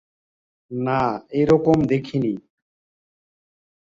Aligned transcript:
না, 0.71 1.01
এরকম 1.31 1.77
দেখিনি। 1.85 2.33